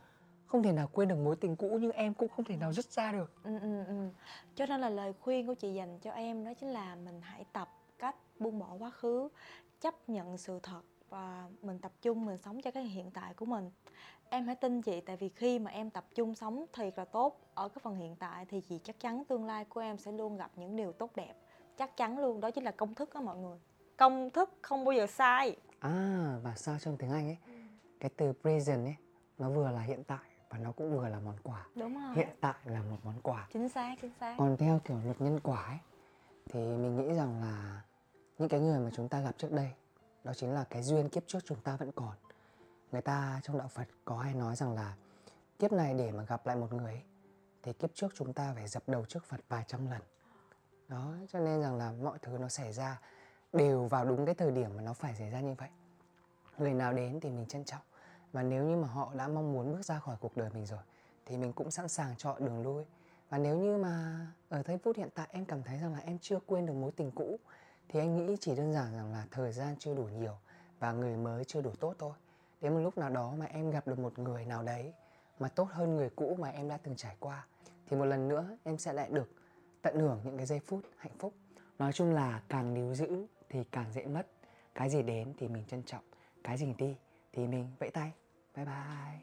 [0.47, 2.85] không thể nào quên được mối tình cũ nhưng em cũng không thể nào dứt
[2.85, 4.09] ra được Ừ, ừ, ừ.
[4.55, 7.45] Cho nên là lời khuyên của chị dành cho em đó chính là mình hãy
[7.53, 9.29] tập cách buông bỏ quá khứ,
[9.81, 13.45] chấp nhận sự thật và mình tập trung mình sống cho cái hiện tại của
[13.45, 13.71] mình.
[14.29, 17.39] Em hãy tin chị tại vì khi mà em tập trung sống thiệt là tốt
[17.53, 20.37] ở cái phần hiện tại thì chị chắc chắn tương lai của em sẽ luôn
[20.37, 21.33] gặp những điều tốt đẹp.
[21.77, 23.59] Chắc chắn luôn, đó chính là công thức đó mọi người.
[23.97, 25.55] Công thức không bao giờ sai.
[25.79, 27.37] à và sao trong tiếng anh ấy
[27.99, 28.95] cái từ present ấy
[29.41, 31.65] nó vừa là hiện tại và nó cũng vừa là món quà.
[31.75, 32.15] Đúng rồi.
[32.15, 33.47] hiện tại là một món quà.
[33.53, 34.35] Chính xác, chính xác.
[34.37, 35.77] còn theo kiểu luật nhân quả ấy
[36.49, 37.81] thì mình nghĩ rằng là
[38.37, 39.71] những cái người mà chúng ta gặp trước đây
[40.23, 42.15] đó chính là cái duyên kiếp trước chúng ta vẫn còn.
[42.91, 44.95] Người ta trong đạo phật có hay nói rằng là
[45.59, 47.03] kiếp này để mà gặp lại một người ấy,
[47.63, 50.01] thì kiếp trước chúng ta phải dập đầu trước phật vài trăm lần.
[50.87, 52.99] Đó cho nên rằng là mọi thứ nó xảy ra
[53.53, 55.69] đều vào đúng cái thời điểm mà nó phải xảy ra như vậy.
[56.57, 57.81] Người nào đến thì mình trân trọng
[58.33, 60.79] và nếu như mà họ đã mong muốn bước ra khỏi cuộc đời mình rồi,
[61.25, 62.85] thì mình cũng sẵn sàng chọn đường lui.
[63.29, 66.17] Và nếu như mà ở thời phút hiện tại em cảm thấy rằng là em
[66.19, 67.39] chưa quên được mối tình cũ,
[67.89, 70.35] thì anh nghĩ chỉ đơn giản rằng là thời gian chưa đủ nhiều
[70.79, 72.13] và người mới chưa đủ tốt thôi.
[72.61, 74.93] Đến một lúc nào đó mà em gặp được một người nào đấy
[75.39, 77.45] mà tốt hơn người cũ mà em đã từng trải qua,
[77.87, 79.31] thì một lần nữa em sẽ lại được
[79.81, 81.33] tận hưởng những cái giây phút hạnh phúc.
[81.79, 84.27] Nói chung là càng níu giữ thì càng dễ mất.
[84.75, 86.03] Cái gì đến thì mình trân trọng,
[86.43, 86.95] cái gì đi
[87.33, 88.11] thì mình vẫy tay
[88.55, 89.19] bye bye.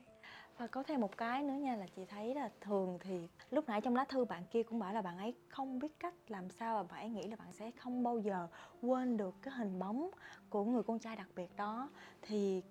[0.59, 3.81] Và có thêm một cái nữa nha là chị thấy là thường thì lúc nãy
[3.81, 6.77] trong lá thư bạn kia cũng bảo là bạn ấy không biết cách làm sao
[6.77, 8.49] và bạn ấy nghĩ là bạn sẽ không bao giờ
[8.83, 10.11] quên được cái hình bóng
[10.51, 11.91] của người con trai đặc biệt đó.
[12.23, 12.63] Thì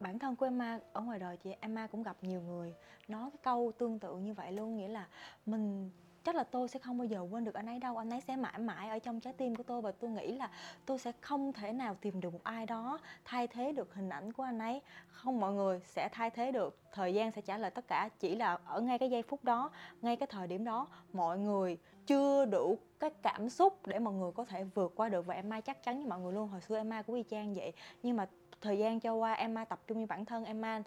[0.00, 2.74] bản thân của Emma, ở ngoài đời chị, Emma cũng gặp nhiều người
[3.08, 5.08] nói cái câu tương tự như vậy luôn, nghĩa là
[5.46, 5.90] mình
[6.24, 7.96] chắc là tôi sẽ không bao giờ quên được anh ấy đâu.
[7.96, 10.50] Anh ấy sẽ mãi mãi ở trong trái tim của tôi và tôi nghĩ là
[10.86, 14.32] tôi sẽ không thể nào tìm được một ai đó thay thế được hình ảnh
[14.32, 14.80] của anh ấy.
[15.08, 16.78] Không, mọi người sẽ thay thế được.
[16.92, 18.08] Thời gian sẽ trả lời tất cả.
[18.20, 19.70] Chỉ là ở ngay cái giây phút đó,
[20.02, 24.32] ngay cái thời điểm đó, mọi người chưa đủ cái cảm xúc để mọi người
[24.32, 25.26] có thể vượt qua được.
[25.26, 27.22] Và em Mai chắc chắn với mọi người luôn, hồi xưa em Mai cũng y
[27.30, 27.72] chang vậy.
[28.02, 28.28] Nhưng mà
[28.60, 30.44] thời gian trôi qua, em Mai tập trung với bản thân.
[30.44, 30.82] Em Mai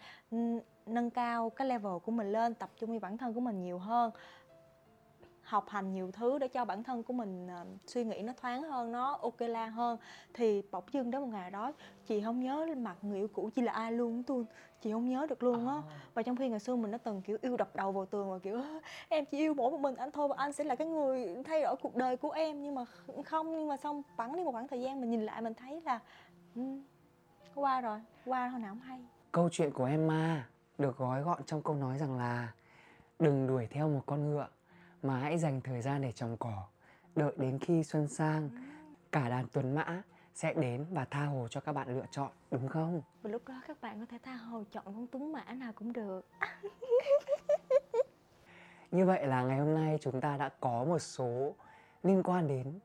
[0.86, 3.80] nâng cao cái level của mình lên, tập trung với bản thân của mình nhiều
[3.80, 4.12] hơn
[5.48, 8.64] học hành nhiều thứ để cho bản thân của mình à, suy nghĩ nó thoáng
[8.64, 9.98] hơn nó ok la hơn.
[10.34, 11.72] Thì bỗng dưng đến một ngày đó
[12.08, 14.46] chị không nhớ mặt người yêu cũ chị là ai luôn tôi
[14.82, 15.82] chị không nhớ được luôn á.
[16.14, 18.40] Và trong khi ngày xưa mình đã từng kiểu yêu đập đầu vào tường và
[18.40, 18.62] kiểu
[19.10, 21.62] em chỉ yêu mỗi một mình anh thôi và anh sẽ là cái người thay
[21.62, 22.64] đổi cuộc đời của em.
[22.64, 22.86] Nhưng mà
[23.26, 25.82] không nhưng mà xong bắn đi một khoảng thời gian mình nhìn lại mình thấy
[25.82, 26.00] là
[26.56, 26.62] ừ,
[27.56, 29.00] qua rồi qua hồi nào không hay.
[29.32, 32.54] Câu chuyện của Emma được gói gọn trong câu nói rằng là
[33.20, 34.48] đừng đuổi theo một con ngựa
[35.04, 36.64] mà hãy dành thời gian để trồng cỏ.
[37.16, 38.50] Đợi đến khi xuân sang,
[39.12, 40.02] cả đàn tuấn mã
[40.34, 43.02] sẽ đến và tha hồ cho các bạn lựa chọn, đúng không?
[43.22, 45.94] và lúc đó các bạn có thể tha hồ chọn con tuấn mã nào cũng
[45.94, 46.26] được
[48.92, 51.56] Như vậy là ngày hôm nay chúng ta đã có một số
[52.04, 52.80] liên quan đến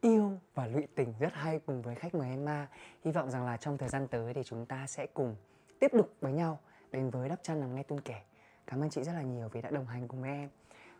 [0.00, 2.68] yêu và lụy tình rất hay cùng với khách mời Emma.
[3.04, 5.36] Hy vọng rằng là trong thời gian tới thì chúng ta sẽ cùng
[5.80, 6.58] tiếp tục với nhau
[6.92, 8.22] đến với đắp chăn nằm nghe tung kể.
[8.66, 10.48] Cảm ơn chị rất là nhiều vì đã đồng hành cùng em.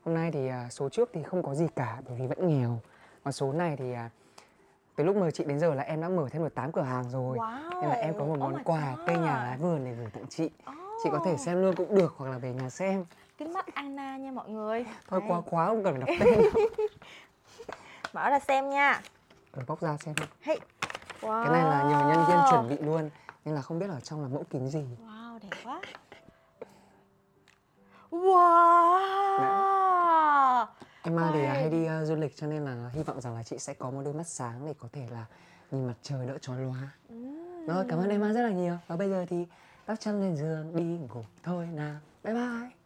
[0.05, 2.79] Hôm nay thì à, số trước thì không có gì cả bởi vì vẫn nghèo.
[3.25, 4.11] Còn số này thì à,
[4.97, 7.11] từ lúc mời chị đến giờ là em đã mở thêm được 8 cửa hàng
[7.11, 7.39] rồi.
[7.39, 9.07] wow Nên là em có một Oh món my quà God.
[9.07, 10.51] cây nhà lá vườn để gửi tặng chị.
[11.05, 11.41] Chị có thể Oh.
[11.41, 13.05] xem luôn cũng được hoặc là về nhà xem.
[13.39, 16.41] kính mắt Anna nha mọi người Thôi quá quá không cần phải đọc tên
[18.13, 19.01] mở ra xem nha
[19.53, 20.15] Rồi bóc ra xem.
[20.41, 20.59] hey.
[21.21, 21.43] wow.
[21.45, 23.11] Cái này là nhờ nhân viên chuẩn bị luôn
[23.45, 25.81] Nên là không biết ở trong là mẫu kính gì wow đẹp quá
[28.11, 29.72] wow
[31.03, 31.49] Emma thì Ôi.
[31.49, 33.91] hay đi uh, du lịch cho nên là hy vọng rằng là chị sẽ có
[33.91, 35.27] một đôi mắt sáng để có thể là
[35.71, 37.67] nhìn mặt trời đỡ chói lóa Ừm.
[37.67, 39.47] Rồi cảm ơn Emma rất là nhiều Và bây giờ thì
[39.87, 42.82] đắp chăn lên giường đi ngủ thôi nào Bye bye